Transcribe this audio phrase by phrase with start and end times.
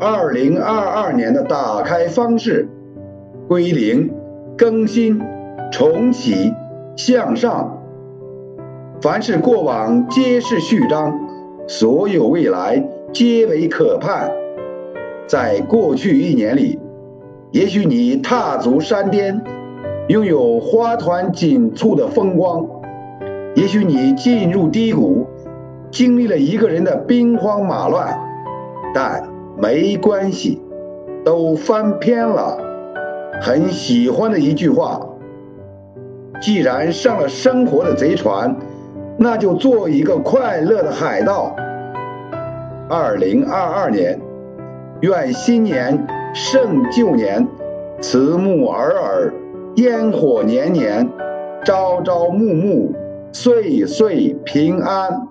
[0.00, 2.68] 二零二二年的打开方式：
[3.48, 4.08] 归零、
[4.56, 5.20] 更新、
[5.72, 6.52] 重启、
[6.96, 7.82] 向上。
[9.00, 11.18] 凡是过往皆是序章，
[11.66, 12.80] 所有未来
[13.12, 14.30] 皆为可盼。
[15.26, 16.78] 在过去一年里，
[17.50, 19.42] 也许你踏足山巅，
[20.06, 22.64] 拥有花团锦簇的风光；
[23.56, 25.26] 也许你进入低谷，
[25.90, 28.16] 经历了一个人的兵荒马乱。
[28.94, 29.22] 但
[29.60, 30.60] 没关系，
[31.24, 32.58] 都翻篇了。
[33.40, 35.06] 很喜欢的一句话：
[36.40, 38.56] 既然上了生活的贼船，
[39.18, 41.54] 那就做一个快乐的海盗。
[42.88, 44.20] 二零二二年。
[45.00, 47.46] 愿新年胜旧年，
[48.00, 49.32] 慈木尔尔，
[49.76, 51.08] 烟火年年，
[51.64, 52.92] 朝朝暮暮，
[53.30, 55.28] 岁岁平安。